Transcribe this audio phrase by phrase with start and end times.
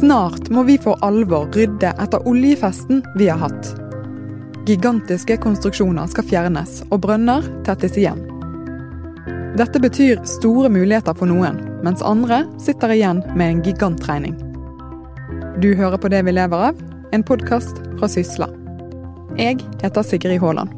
[0.00, 3.66] Snart må vi for alvor rydde etter oljefesten vi har hatt.
[4.64, 8.22] Gigantiske konstruksjoner skal fjernes, og brønner tettes igjen.
[9.60, 14.40] Dette betyr store muligheter for noen, mens andre sitter igjen med en gigantregning.
[15.60, 16.80] Du hører på Det vi lever av,
[17.12, 18.48] en podkast fra Sysla.
[19.36, 20.72] Jeg heter Sigrid Haaland.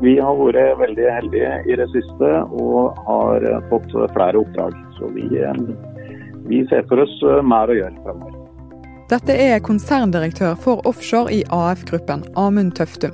[0.00, 4.80] Vi har vært veldig heldige i det siste og har fått flere oppdrag.
[4.96, 5.28] Så vi,
[6.48, 8.38] vi ser for oss mer å gjøre fremover.
[9.12, 13.12] Dette er konserndirektør for offshore i AF-gruppen, Amund Tøftum.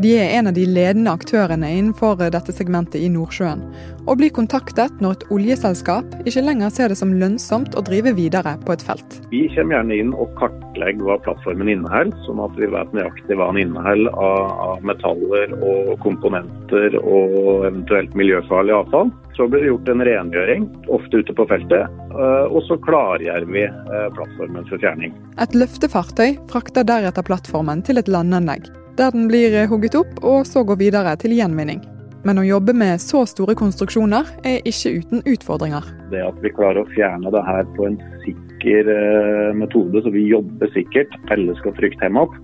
[0.00, 3.60] De er en av de ledende aktørene innenfor dette segmentet i Nordsjøen,
[4.06, 8.54] og blir kontaktet når et oljeselskap ikke lenger ser det som lønnsomt å drive videre
[8.64, 9.18] på et felt.
[9.28, 13.50] Vi kommer gjerne inn og kartlegger hva plattformen inneholder, sånn at vi vet nøyaktig hva
[13.52, 19.12] den inneholder av, metaller og komponenter og eventuelt miljøfarlig avfall.
[19.40, 23.62] Så blir det gjort en rengjøring, ofte ute på feltet, eh, og så klargjør vi
[23.64, 25.14] eh, plattformen for fjerning.
[25.40, 28.68] Et løftefartøy frakter deretter plattformen til et landanlegg
[29.00, 31.80] der den blir hugget opp og så går videre til gjenvinning.
[32.28, 35.86] Men å jobbe med så store konstruksjoner er ikke uten utfordringer.
[36.12, 37.96] Det at vi klarer å fjerne det her på en
[38.26, 42.36] sikker eh, metode, så vi jobber sikkert, alle skal trygt hjem opp,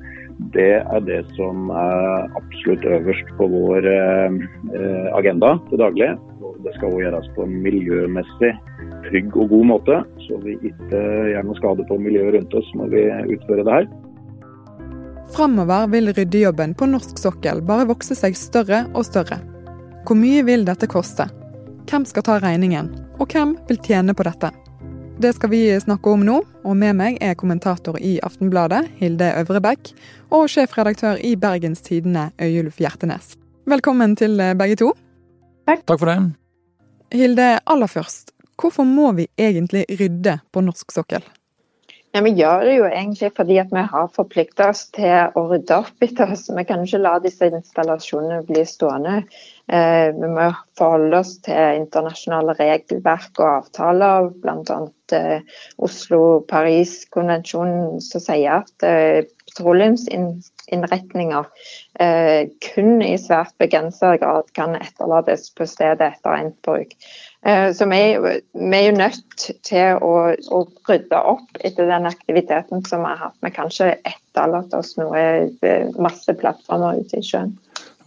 [0.53, 4.41] det er det som er absolutt øverst på vår eh,
[5.17, 6.11] agenda til daglig.
[6.67, 8.49] Det skal også gjøres på en miljømessig
[9.07, 10.99] trygg og god måte, så vi ikke
[11.31, 13.03] gjør noe skade på miljøet rundt oss når vi
[13.37, 13.89] utfører det her.
[15.37, 19.39] Framover vil ryddejobben på norsk sokkel bare vokse seg større og større.
[20.07, 21.29] Hvor mye vil dette koste?
[21.87, 22.91] Hvem skal ta regningen?
[23.23, 24.51] Og hvem vil tjene på dette?
[25.23, 29.93] Det skal vi snakke om nå, og med meg er kommentator i Aftenbladet, Hilde Øvrebekk,
[30.35, 33.37] og sjefredaktør i Bergens Tidende, Øyulf Hjertenes.
[33.71, 34.91] Velkommen til begge to.
[35.67, 35.87] Takk.
[35.87, 36.19] Takk for det.
[37.15, 41.23] Hilde, aller først, hvorfor må vi egentlig rydde på norsk sokkel?
[42.17, 46.03] Ja, Vi gjør det jo egentlig fordi vi har forplikta oss til å rydde opp
[46.03, 46.49] etter oss.
[46.49, 49.23] Vi kan ikke la disse installasjonene bli stående.
[49.69, 54.79] Eh, vi må forholde oss til internasjonale regelverk og avtaler, bl.a.
[55.19, 55.41] Eh,
[55.77, 59.29] Oslo-Paris-konvensjonen som sier at eh,
[60.67, 61.45] petroleumsinnretninger
[62.75, 66.93] kun i svært begrenset grad kan etterlates på stedet etter endt bruk.
[67.47, 68.01] Eh, så vi,
[68.53, 73.29] vi, er jo nødt til å, å, rydde opp etter den aktiviteten som vi har
[73.29, 73.39] hatt.
[73.45, 75.23] Vi kan ikke etterlate oss noe
[75.63, 77.55] eh, masse plattformer ute i sjøen.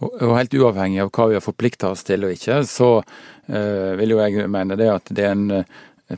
[0.00, 4.14] Og Helt uavhengig av hva vi har forplikta oss til og ikke, så eh, vil
[4.14, 5.64] jo jeg mene det at det er en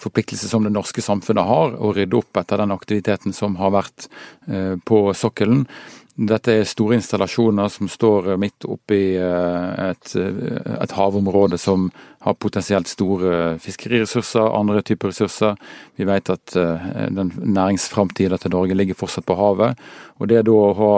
[0.01, 4.07] forpliktelse som det norske samfunnet har, å rydde opp etter den aktiviteten som har vært
[4.49, 5.67] uh, på sokkelen.
[6.13, 11.87] Dette er store installasjoner som står midt oppi eh, et, eh, et havområde som
[12.27, 15.57] har potensielt store fiskeriressurser, andre typer ressurser.
[15.97, 16.85] Vi vet at eh,
[17.17, 19.81] den næringsframtida til Norge ligger fortsatt på havet.
[20.21, 20.93] Og det da å ha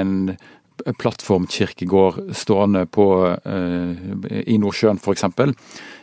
[0.00, 0.32] en
[0.98, 3.04] plattformkirkegård stående på,
[4.48, 5.26] i Nordsjøen f.eks.,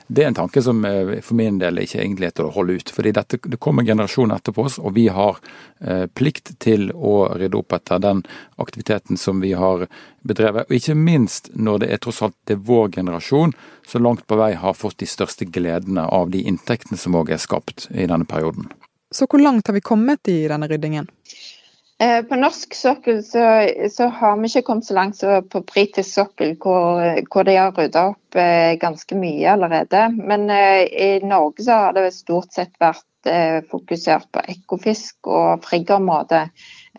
[0.07, 2.77] det er en tanke som eh, for min del ikke egentlig er til å holde
[2.77, 2.89] ut.
[2.93, 5.39] fordi dette, Det kommer generasjoner etterpå oss, og vi har
[5.81, 8.23] eh, plikt til å rydde opp etter den
[8.61, 9.87] aktiviteten som vi har
[10.21, 10.69] bedrevet.
[10.69, 13.53] Og ikke minst når det er tross alt det er vår generasjon
[13.87, 17.41] som langt på vei har fått de største gledene av de inntektene som òg er
[17.41, 18.69] skapt i denne perioden.
[19.11, 21.07] Så hvor langt har vi kommet i denne ryddingen?
[21.99, 23.41] Eh, på norsk sokkel så,
[23.91, 26.99] så, har vi ikke kommet så langt som på britisk sokkel, hvor,
[27.31, 30.01] hvor, de har rydda opp eh, ganske mye allerede.
[30.17, 35.63] Men eh, i Norge så har det stort sett vært eh, fokusert på ekofisk og
[35.63, 36.49] friggområdet.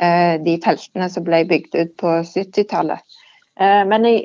[0.01, 3.21] Eh, de feltene som ble bygd ut på 70-tallet.
[3.61, 4.17] Eh, men i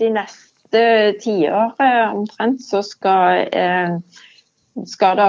[0.00, 0.82] de neste
[1.22, 3.46] tiåret omtrent så skal,
[4.90, 5.28] skal det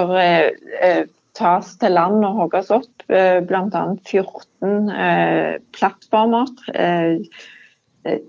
[1.36, 3.84] tas til land og hogges opp, eh, bl.a.
[4.08, 6.52] 14 eh, plattformer.
[6.74, 7.20] Eh,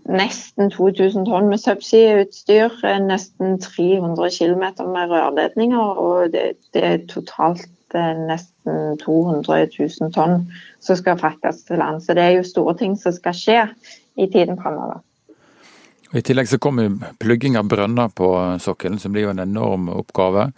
[0.08, 7.68] nesten 2000 tonn med subsea-utstyr, nesten 300 km med rørledninger, og det, det er totalt
[7.96, 10.46] nesten 200 000 tonn
[10.80, 12.00] som skal fraktes til land.
[12.02, 13.60] Så det er jo store ting som skal skje
[14.16, 15.04] i tiden fremover.
[16.16, 18.32] I tillegg så kommer plugging av brønner på
[18.62, 20.50] sokkelen, som blir jo en enorm oppgave.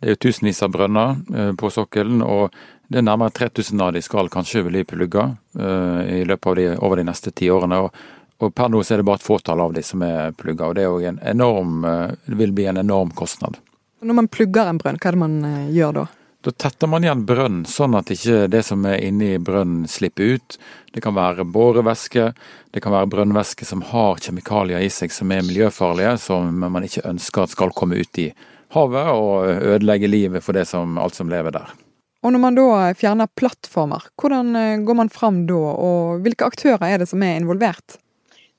[0.00, 2.54] Det er jo tusenvis av brønner eh, på sokkelen, og
[2.88, 5.26] det er nærmere 3000 av de skal kanskje bli plugga
[5.58, 7.82] eh, i løpet av de, over de neste ti årene.
[7.84, 8.06] Og,
[8.40, 10.78] og per nå så er det bare et fåtall av de som er plugga, og
[10.78, 13.60] det, er en enorm, eh, det vil bli en enorm kostnad.
[14.00, 16.06] Når man plugger en brønn, hva er det man gjør da?
[16.40, 20.56] Da tetter man igjen brønnen, sånn at ikke det som er inni brønnen slipper ut.
[20.88, 22.30] Det kan være bårevæske,
[22.72, 27.04] det kan være brønnvæske som har kjemikalier i seg som er miljøfarlige, som man ikke
[27.12, 28.30] ønsker at skal komme ut i
[28.74, 31.72] havet og ødelegge livet for det som, alt som lever der.
[32.20, 32.68] Og når man da
[32.98, 37.96] fjerner plattformer, hvordan går man fram da, og hvilke aktører er det som er involvert?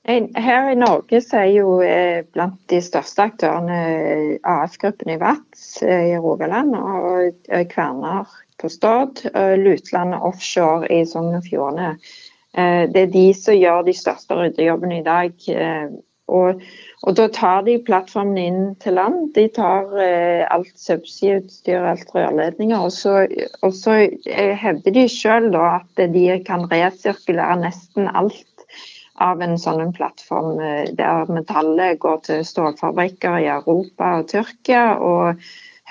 [0.02, 1.76] Her i Norge så er jo
[2.34, 3.76] blant de største aktørene
[4.42, 7.38] AF-gruppen i Vats i Rogaland og
[7.70, 8.26] Kværner
[8.58, 9.22] på Stad,
[9.62, 11.92] Lutland offshore i Sogn og Fjordane.
[12.52, 15.32] Eh, det er de som gjør de største ryddejobbene i dag.
[15.48, 15.94] Eh,
[16.32, 16.62] og,
[17.02, 19.32] og, Da tar de plattformen inn til land.
[19.34, 22.78] De tar eh, alt subsea-utstyr, alt rørledninger.
[22.78, 23.26] Og så,
[23.62, 28.46] og så hevder de selv at de kan resirkulere nesten alt
[29.22, 30.56] av en sånn plattform
[30.98, 34.86] der metallet går til stålfabrikker i Europa og Tyrkia.
[34.98, 35.42] og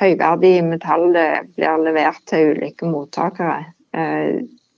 [0.02, 3.60] høyverdig metall blir levert til ulike mottakere.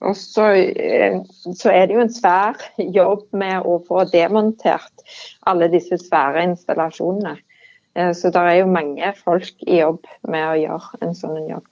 [0.03, 1.19] Og så, eh,
[1.53, 5.05] så, er det jo en svær jobb med å få demontert
[5.47, 7.38] alle disse svære installasjonene.
[7.95, 11.65] Eh, så det er jo mange folk i jobb med å gjøre en sånn jobb.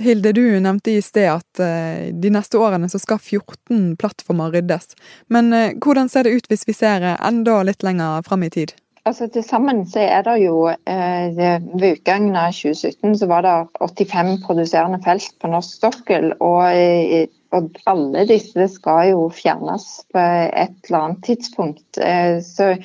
[0.00, 4.94] Hilde, du nevnte i sted at eh, de neste årene så skal 14 plattformer ryddes.
[5.28, 8.74] Men hvordan ser det ut hvis vi ser enda litt lenger fram i tid?
[9.08, 13.54] Altså Til sammen så er det jo eh, Ved utgangen av 2017 så var det
[13.80, 16.34] 85 produserende felt på norsk sokkel.
[16.36, 21.98] Og og alle disse skal jo fjernes på et eller annet tidspunkt.
[21.98, 22.76] Eh, så,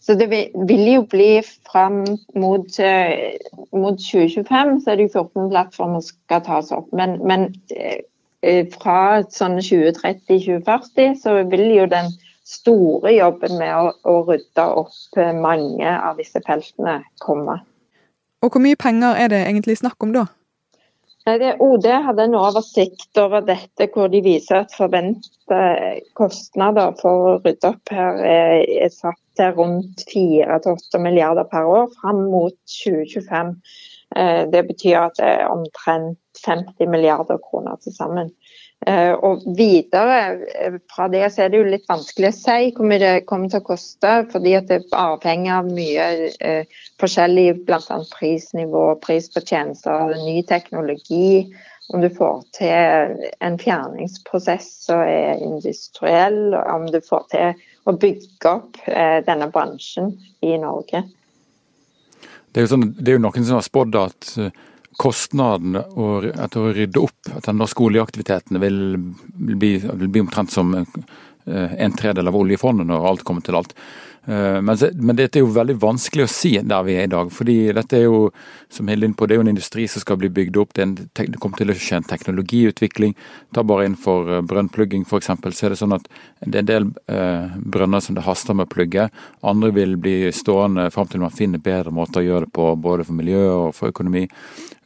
[0.00, 1.28] så det vil jo bli
[1.68, 2.02] fram
[2.34, 3.36] mot, eh,
[3.72, 6.88] mot 2025 så er det jo 14 plattformer som skal tas opp.
[6.96, 12.12] Men, men eh, fra sånn 2030-2040 så vil jo den
[12.44, 17.60] store jobben med å, å rydde opp mange av disse feltene komme.
[18.44, 20.26] Og hvor mye penger er det egentlig snakk om da?
[21.24, 25.60] OD hadde en oversikt over dette hvor de viser at forventa
[26.18, 32.26] kostnader for å rydde opp her er satt til rundt 4-8 milliarder per år fram
[32.28, 33.54] mot 2025.
[34.16, 38.28] Eh, det betyr at det er omtrent 50 milliarder kroner til sammen.
[38.86, 40.16] Eh, og videre
[40.60, 43.48] eh, fra det så er det jo litt vanskelig å si hvor mye det kommer
[43.48, 46.08] til å koste, fordi at det avhenger av mye
[46.44, 48.00] eh, forskjellig, bl.a.
[48.12, 51.46] prisnivå, pris på tjenester, ny teknologi.
[51.92, 57.96] Om du får til en fjerningsprosess som er industriell, og om du får til å
[57.96, 60.12] bygge opp eh, denne bransjen
[60.44, 61.06] i Norge.
[62.52, 64.32] Det er jo, sånn, det er jo noen som har spådd at
[65.00, 70.74] kostnaden etter å rydde opp at den norske oljeaktiviteten vil bli, vil bli omtrent som
[70.78, 70.84] eh,
[71.44, 73.74] en tredel av oljefondet når alt kommer til alt.
[74.26, 77.30] Eh, men, men, dette er jo veldig vanskelig å si der vi er i dag.
[77.32, 78.30] fordi dette er jo
[78.72, 80.72] som Hilde på, det er jo en industri som skal bli bygd opp.
[80.74, 83.14] Det, en, det kommer til å skje en teknologiutvikling.
[83.54, 85.28] Ta bare innenfor uh, brønnplugging f.eks.
[85.28, 86.08] Så er det sånn at
[86.40, 89.08] det er en del eh, brønner som det haster med å plugge.
[89.46, 93.06] Andre vil bli stående fram til man finner bedre måter å gjøre det på, både
[93.06, 94.26] for miljø og for økonomi.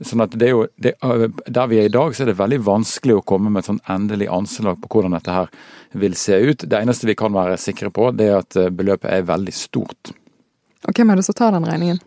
[0.04, 2.38] Sånn at det er jo, det, uh, Der vi er i dag, så er det
[2.38, 5.50] veldig vanskelig å komme med et sånn endelig anslag på hvordan dette her
[5.98, 6.66] vil se ut.
[6.68, 10.12] Det eneste vi kan være sikre på, det er at beløpet er veldig stort.
[10.86, 11.98] Og Hvem er det som tar den regningen?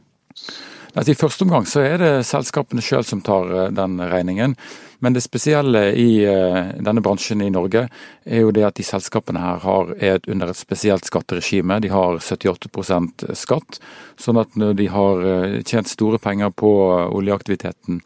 [0.92, 4.58] I første omgang så er det selskapene sjøl som tar eh, den regningen.
[5.02, 7.88] Men det spesielle i uh, denne bransjen i Norge
[8.22, 11.80] er jo det at de selskapene her har, er under et spesielt skatteregime.
[11.82, 13.80] De har 78% skatt.
[14.22, 16.70] Sånn at når de har uh, tjent store penger på
[17.08, 18.04] oljeaktiviteten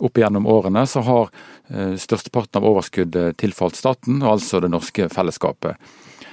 [0.00, 1.32] opp igjennom årene, så har
[1.68, 5.76] størsteparten av overskuddet tilfalt staten, altså det norske fellesskapet.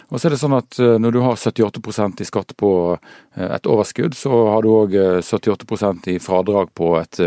[0.09, 3.47] Og så er det sånn at eh, Når du har 78% i skatt på eh,
[3.47, 7.21] et overskudd, så har du òg 78 eh, i fradrag på et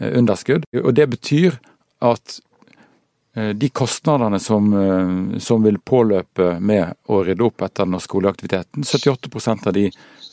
[0.00, 0.68] underskudd.
[0.84, 1.58] Og Det betyr
[2.00, 2.40] at
[3.30, 4.72] de kostnadene som,
[5.38, 9.84] som vil påløpe med å rydde opp etter den norske oljeaktiviteten, 78% av de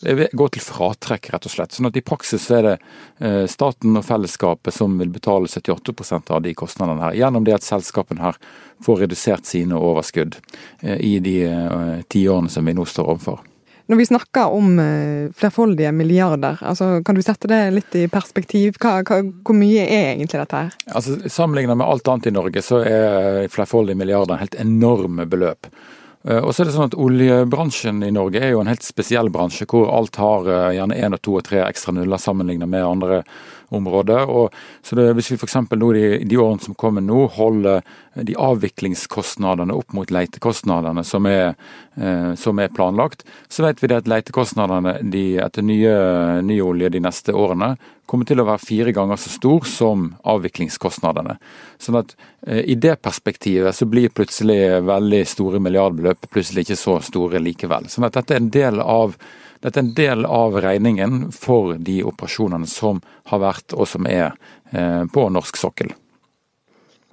[0.01, 1.74] går til fratrekk, rett og slett.
[1.74, 2.75] Sånn at i praksis er det
[3.50, 8.22] staten og fellesskapet som vil betale 78% av de kostnadene her, gjennom det at selskapene
[8.22, 8.38] her
[8.86, 10.38] får redusert sine overskudd
[10.82, 11.38] eh, i de
[12.06, 13.44] ti tiårene som vi nå står overfor.
[13.88, 18.75] Når vi snakker om eh, flerfoldige milliarder, altså, kan du sette det litt i perspektiv?
[18.82, 20.74] Hva, hva, hvor mye er egentlig dette her?
[20.92, 25.72] Altså, Sammenlignet med alt annet i Norge, så er flerfoldige milliarder helt enorme beløp.
[26.27, 29.63] Og så er det sånn at Oljebransjen i Norge er jo en helt spesiell bransje,
[29.69, 33.22] hvor alt har gjerne én og to og tre ekstra nuller sammenlignet med andre
[33.69, 34.19] området.
[34.25, 35.55] Og, så det, Hvis vi f.eks.
[35.55, 37.81] i de, årene som kommer nå, holder
[38.15, 41.55] de avviklingskostnadene opp mot leitekostnadene som er,
[41.95, 45.93] eh, som er planlagt, så vet vi at leitekostnadene de, etter nye,
[46.41, 47.75] nye olje de neste årene
[48.07, 51.36] kommer til å være fire ganger så stor som avviklingskostnadene.
[51.81, 52.15] Sånn at
[52.47, 57.91] eh, I det perspektivet så blir plutselig veldig store milliardbeløp plutselig ikke så store likevel.
[57.91, 59.19] Sånn at Dette er en del av
[59.62, 64.32] dette er en del av regningen for de operasjonene som har vært og som er
[64.72, 65.94] eh, på norsk sokkel.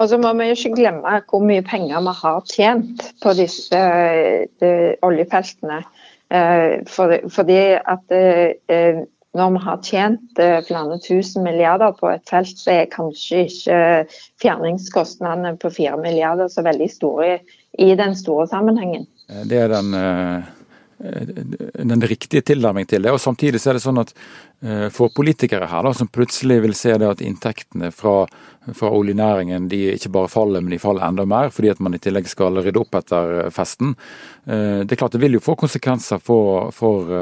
[0.03, 3.83] Og så må vi ikke glemme hvor mye penger vi har tjent på disse
[4.61, 4.71] de,
[5.07, 5.85] oljefeltene.
[6.35, 12.27] Eh, for, fordi at eh, når vi har tjent eh, flere tusen milliarder på et
[12.31, 13.79] felt, så er kanskje ikke
[14.43, 17.39] fjerningskostnadene på fire milliarder så veldig store
[17.79, 19.07] i den store sammenhengen.
[19.47, 19.95] Det er den
[20.99, 23.13] den riktige tilnærming til det.
[23.13, 24.13] Og Samtidig så er det sånn at
[24.63, 28.25] eh, for politikere her da, som plutselig vil se det at inntektene fra,
[28.73, 32.03] fra oljenæringen de ikke bare faller, men de faller enda mer, fordi at man i
[32.03, 33.95] tillegg skal rydde opp etter eh, festen.
[34.47, 37.13] Eh, det er klart det vil jo få konsekvenser for, for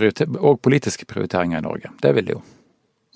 [0.00, 1.90] og politiske prioriteringer i Norge.
[2.00, 2.40] Det vil det jo.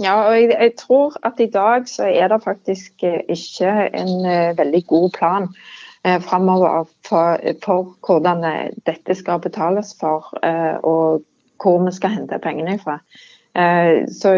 [0.03, 4.27] Ja, og jeg, jeg, tror at i dag så er det faktisk ikke en
[4.59, 11.25] veldig god plan eh, framover for, for, hvordan eh, dette skal betales for, eh, og
[11.63, 12.99] hvor vi skal hente pengene fra.
[13.57, 14.35] Eh, så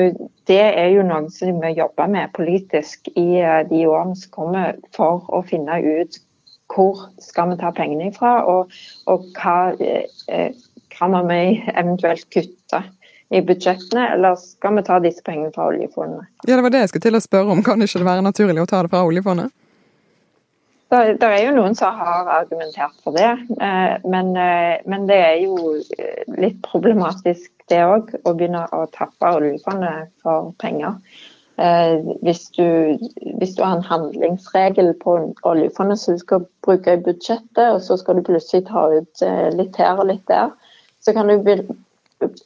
[0.46, 4.78] det er jo noe som vi jobber med politisk i eh, de årene som kommer,
[4.94, 6.20] for å finne ut
[6.74, 8.72] hvor skal vi ta pengene fra, og,
[9.10, 10.54] og hva, eh,
[10.96, 12.82] hva må vi eventuelt kutte
[13.34, 16.26] i budsjettene, eller skal vi ta disse pengene fra oljefondet?
[16.46, 17.62] Ja, Det var det jeg skulle til å spørre om.
[17.66, 19.54] Kan ikke det være naturlig å ta det fra oljefondet?
[20.88, 25.38] Det, er jo noen som har argumentert for det, eh, men, eh, men det er
[25.42, 31.00] jo eh, litt problematisk det òg, å begynne å tappe oljefondet for penger.
[31.56, 32.98] Hvis du,
[33.40, 35.14] hvis du, har en handlingsregel på
[35.48, 39.24] oljefondet som du skal bruke i budsjettet, og så skal du plutselig ta ut
[39.56, 40.52] litt her og litt der,
[41.00, 41.40] så kan du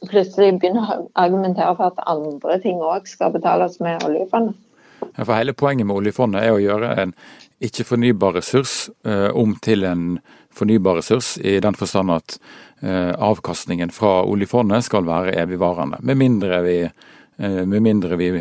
[0.07, 4.55] plutselig begynne å argumentere for at andre ting òg skal betales med oljefondet.
[5.17, 7.13] Ja, for Hele poenget med oljefondet er å gjøre en
[7.61, 10.19] ikke-fornybar ressurs eh, om til en
[10.55, 12.37] fornybar ressurs, i den forstand at
[12.81, 16.01] eh, avkastningen fra oljefondet skal være evigvarende.
[16.01, 18.31] Med mindre vi, eh, med mindre vi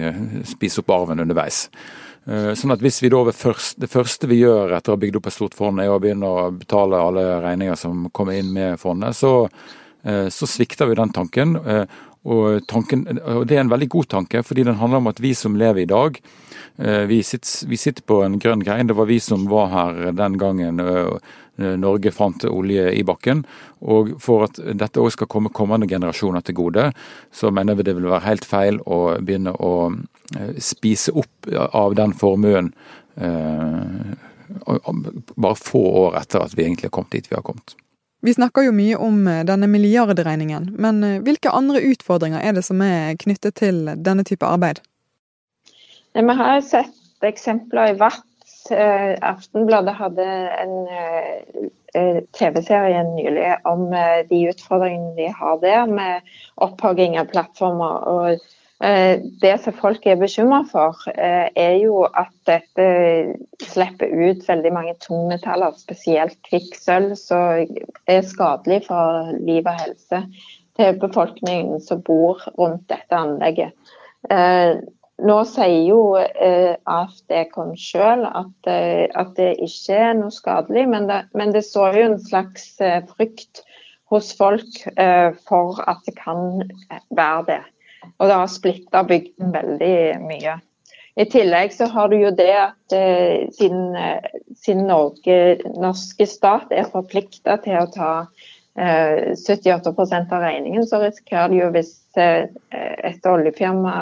[0.48, 1.68] spiser opp arven underveis.
[2.30, 5.32] Sånn at hvis vi da Det første vi gjør etter å ha bygd opp et
[5.32, 9.48] stort fond, er å begynne å betale alle regninger som kommer inn med fondet, så,
[10.04, 11.56] så svikter vi den tanken.
[12.24, 15.32] Og, tanken, og Det er en veldig god tanke, fordi den handler om at vi
[15.34, 16.20] som lever i dag,
[16.80, 18.86] Eh, vi sitter, vi sitter, på en grønn grein.
[18.86, 21.34] Det var vi som var her den gangen eh,
[21.76, 23.42] Norge fant olje i bakken.
[23.84, 26.86] Og for at dette òg skal komme kommende generasjoner til gode,
[27.32, 31.98] så mener vi det vil være helt feil å begynne å eh, spise opp av
[31.98, 32.72] den formuen
[34.60, 37.74] bare få år etter at vi egentlig har kommet dit vi har kommet.
[38.20, 43.14] Vi snakker jo mye om denne milliardregningen, men hvilke andre utfordringer er det som er
[43.16, 44.82] knyttet til denne type arbeid?
[46.12, 48.26] Vi har sett eksempler i hvert.
[48.70, 50.26] Eh, Aftenbladet hadde
[50.62, 53.88] en eh, eh, TV-serie nylig om
[54.30, 58.04] de utfordringene de har der med opphogging av plattformer.
[58.06, 62.86] og det som folk er bekymra for, er jo at dette
[63.68, 67.74] slipper ut veldig mange tungmetaller, spesielt kvikksølv, som
[68.08, 70.22] er skadelig for liv og helse
[70.80, 73.76] til befolkningen som bor rundt dette anlegget.
[75.20, 81.08] Nå sier jo eh, AFD-kon sjøl at, eh, at, det ikke er noe skadelig, men
[81.10, 83.62] det, men det så jo en slags eh, frykt
[84.10, 86.62] hos folk eh, for at det kan
[87.16, 87.60] være det.
[88.18, 90.58] Og det har splitta bygden veldig mye.
[91.20, 96.72] I tillegg så har du jo det at eh, siden, eh, siden Norge, norske stat
[96.72, 98.14] er forplikta til å ta
[98.80, 103.94] 78% av regningen, så risikerer du jo hvis et oljefirma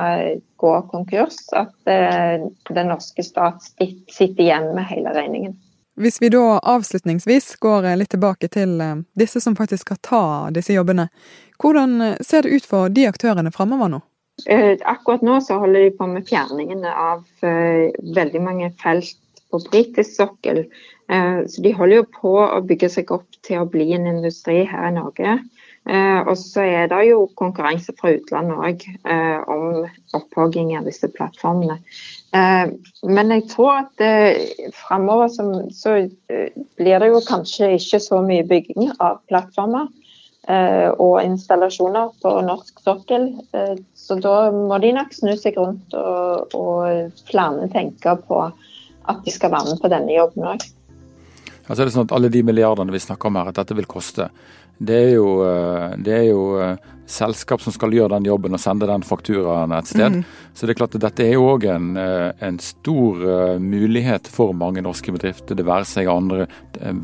[0.60, 5.56] går konkurs, at eh, den norske stat sitter igjen med hele regningen.
[5.98, 10.24] Hvis vi da avslutningsvis går litt tilbake til eh, disse som faktisk skal ta
[10.54, 11.08] disse jobbene,
[11.58, 14.02] hvordan ser det ut for de aktørene framover nå?
[14.46, 19.16] Eh, akkurat nå så holder de på med fjerningene av veldig mange felt
[19.50, 20.66] på britisk sokkel.
[21.08, 24.90] Så de holder jo på å bygge seg opp til å bli en industri her
[24.90, 25.38] i Norge.
[25.88, 29.86] Eh, og så er det jo konkurranse fra utlandet òg eh, om
[30.18, 31.78] opphogging av disse plattformene.
[32.36, 32.70] Eh,
[33.08, 38.44] men jeg tror at eh, framover så, eh, blir det jo kanskje ikke så mye
[38.48, 39.88] bygging av plattformer
[40.48, 43.26] og installasjoner på norsk sokkel.
[43.92, 49.34] Så da må de nok snu seg rundt og, og flere tenke på at de
[49.34, 50.64] skal være med på denne jobben òg.
[51.68, 53.90] Altså er det sånn at Alle de milliardene vi snakker om her, at dette vil
[53.92, 54.30] koste,
[54.78, 56.76] det er jo, eh, det er jo eh,
[57.08, 60.20] selskap som skal gjøre den jobben og sende den fakturaen et sted.
[60.20, 60.52] Mm.
[60.54, 64.54] Så det er klart at dette er jo òg en, eh, en, stor mulighet for
[64.54, 66.46] mange norske bedrifter, det være seg andre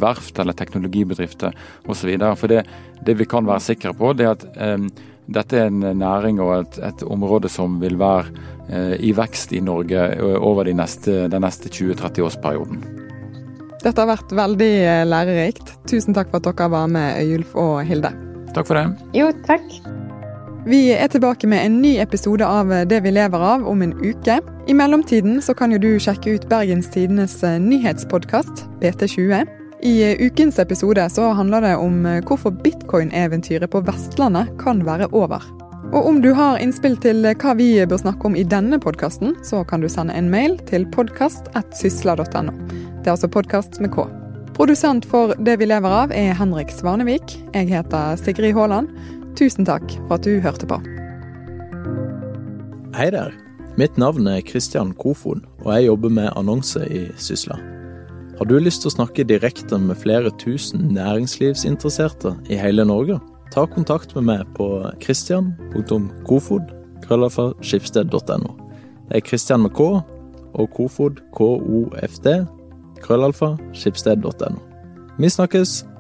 [0.01, 1.55] verft eller teknologibedrifter
[1.91, 2.13] osv.
[2.39, 2.65] For det,
[3.03, 4.89] det, vi kan være sikre på, det er at um,
[5.35, 8.35] dette er en næring og et, et område som vil være
[8.69, 10.05] uh, i vekst i Norge
[10.37, 13.04] over de neste, den neste 20-30-årsperioden.
[13.85, 14.75] Dette har vært veldig
[15.11, 15.75] lærerikt.
[15.91, 18.15] Tusen takk for at dere var med, Øyulf og Hilde.
[18.57, 18.87] Takk for det.
[19.17, 19.67] Jo, takk.
[20.65, 24.39] Vi er tilbake med en ny episode av Det vi lever av om en uke.
[24.41, 29.45] I mellomtiden så kan jo du sjekke ut Bergens Tidenes nyhetspodkast, BT20.
[29.85, 35.45] I ukens episode så handler det om hvorfor bitcoin-eventyret på Vestlandet kan være over.
[35.95, 39.61] Og om du har innspill til hva vi bør snakke om i denne podkasten, så
[39.63, 42.55] kan du sende en mail til podkast.sysla.no.
[42.99, 44.09] Det er altså podkast med K.
[44.57, 47.37] Produsent for Det vi lever av er Henrik Svanevik.
[47.55, 48.91] Jeg heter Sigrid Haaland.
[49.39, 50.81] Tusen takk for at du hørte på.
[52.99, 53.31] Hei der.
[53.79, 57.61] Mitt navn er Christian Kofod, og jeg jobber med annonse i Sysla.
[58.41, 63.21] Har du lyst til å snakke direkte med flere tusen næringslivsinteresserte i hele Norge?
[63.55, 64.67] Ta kontakt med meg på
[64.99, 66.73] christian.kofod
[69.09, 69.81] Det er Christian med K
[70.55, 72.47] og Kofod, K-O-F-D,
[73.03, 74.59] krøllalfa, skipsted.no.
[75.19, 75.94] Vi snakkes!